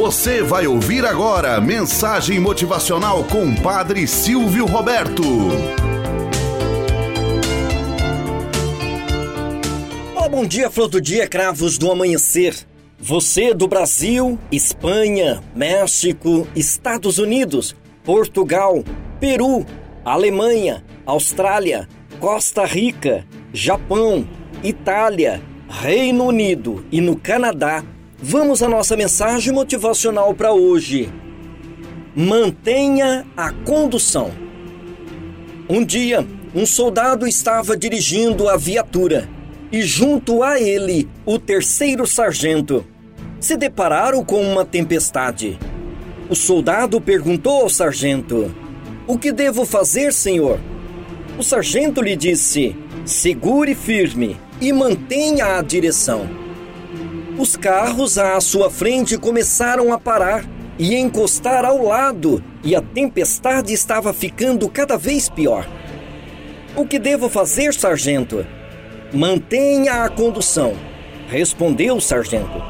[0.00, 5.22] Você vai ouvir agora mensagem motivacional com Padre Silvio Roberto.
[10.16, 12.56] Olá, bom dia, flor do dia, cravos do amanhecer.
[12.98, 18.82] Você do Brasil, Espanha, México, Estados Unidos, Portugal,
[19.20, 19.66] Peru,
[20.02, 21.86] Alemanha, Austrália,
[22.18, 24.26] Costa Rica, Japão,
[24.64, 27.84] Itália, Reino Unido e no Canadá,
[28.22, 31.10] vamos à nossa mensagem motivacional para hoje.
[32.14, 34.30] Mantenha a condução.
[35.68, 39.28] Um dia, um soldado estava dirigindo a viatura
[39.72, 42.84] e, junto a ele, o terceiro sargento.
[43.38, 45.58] Se depararam com uma tempestade.
[46.28, 48.54] O soldado perguntou ao sargento:
[49.06, 50.60] O que devo fazer, senhor?
[51.38, 56.39] O sargento lhe disse: Segure firme e mantenha a direção.
[57.40, 60.44] Os carros à sua frente começaram a parar
[60.78, 65.66] e encostar ao lado, e a tempestade estava ficando cada vez pior.
[66.76, 68.46] O que devo fazer, sargento?
[69.10, 70.74] Mantenha a condução,
[71.30, 72.62] respondeu o sargento.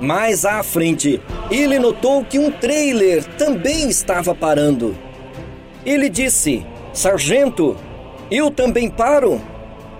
[0.00, 1.20] Mais à frente,
[1.50, 4.96] ele notou que um trailer também estava parando.
[5.84, 7.76] Ele disse: Sargento,
[8.30, 9.42] eu também paro?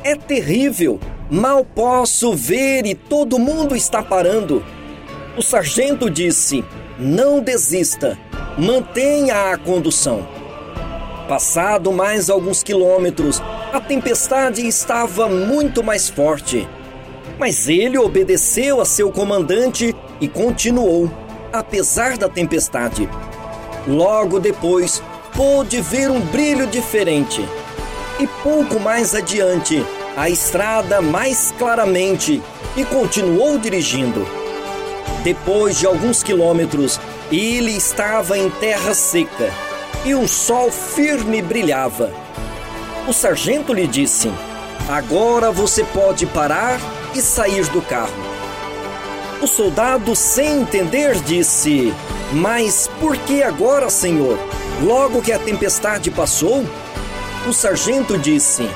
[0.03, 0.99] É terrível.
[1.31, 4.65] Mal posso ver e todo mundo está parando.
[5.37, 6.65] O sargento disse:
[6.99, 8.19] Não desista.
[8.57, 10.27] Mantenha a condução.
[11.29, 13.43] Passado mais alguns quilômetros,
[13.73, 16.67] a tempestade estava muito mais forte.
[17.39, 21.11] Mas ele obedeceu a seu comandante e continuou,
[21.53, 23.09] apesar da tempestade.
[23.87, 25.03] Logo depois,
[25.37, 27.47] pôde ver um brilho diferente
[28.21, 29.83] e pouco mais adiante,
[30.15, 32.43] a estrada mais claramente
[32.77, 34.27] e continuou dirigindo.
[35.25, 37.01] Depois de alguns quilômetros,
[37.33, 39.51] ele estava em terra seca
[40.05, 42.13] e um sol firme brilhava.
[43.09, 44.31] O sargento lhe disse:
[44.87, 46.79] Agora você pode parar
[47.15, 48.13] e sair do carro.
[49.41, 51.95] O soldado, sem entender, disse:
[52.33, 54.39] Mas por que agora, senhor?
[54.83, 56.67] Logo que a tempestade passou?
[57.49, 58.69] O sargento disse: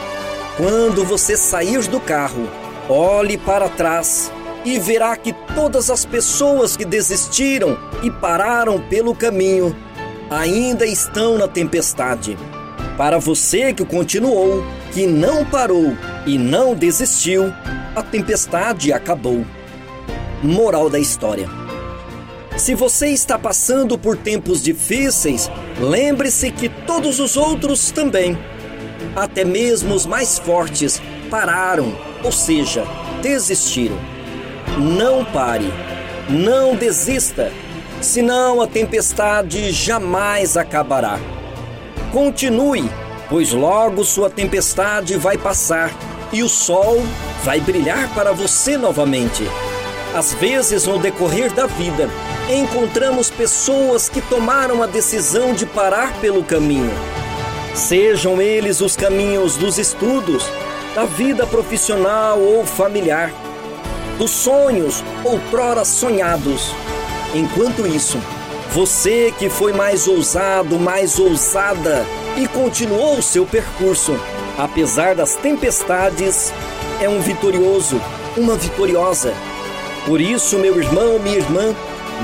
[0.57, 2.49] Quando você sair do carro,
[2.89, 4.33] olhe para trás
[4.65, 9.77] e verá que todas as pessoas que desistiram e pararam pelo caminho
[10.31, 12.39] ainda estão na tempestade.
[12.97, 17.53] Para você que continuou, que não parou e não desistiu,
[17.95, 19.45] a tempestade acabou.
[20.43, 21.49] Moral da história.
[22.57, 28.39] Se você está passando por tempos difíceis, lembre-se que todos os outros também
[29.17, 32.85] até mesmo os mais fortes pararam, ou seja,
[33.23, 33.99] desistiram.
[34.79, 35.73] Não pare,
[36.29, 37.53] não desista,
[38.01, 41.19] senão a tempestade jamais acabará.
[42.13, 42.89] Continue,
[43.29, 45.91] pois logo sua tempestade vai passar
[46.33, 47.03] e o sol
[47.45, 49.45] vai brilhar para você novamente.
[50.15, 52.09] Às vezes, no decorrer da vida,
[52.49, 56.93] encontramos pessoas que tomaram a decisão de parar pelo caminho
[57.75, 60.45] Sejam eles os caminhos dos estudos,
[60.95, 63.33] da vida profissional ou familiar,
[64.17, 66.73] dos sonhos outrora sonhados.
[67.35, 68.17] Enquanto isso,
[68.71, 74.17] você que foi mais ousado, mais ousada e continuou o seu percurso,
[74.57, 76.53] apesar das tempestades,
[77.01, 78.01] é um vitorioso,
[78.37, 79.35] uma vitoriosa.
[80.07, 81.75] Por isso, meu irmão, minha irmã,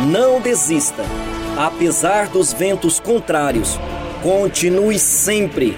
[0.07, 1.03] não desista,
[1.59, 3.77] apesar dos ventos contrários
[4.23, 5.77] Continue sempre.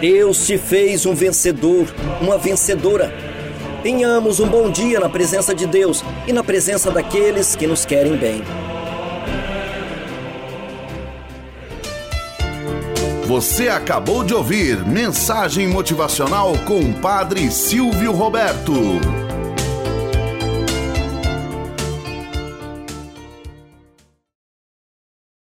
[0.00, 3.12] Deus te fez um vencedor, uma vencedora.
[3.82, 8.16] Tenhamos um bom dia na presença de Deus e na presença daqueles que nos querem
[8.16, 8.42] bem.
[13.26, 18.72] Você acabou de ouvir Mensagem Motivacional com o Padre Silvio Roberto.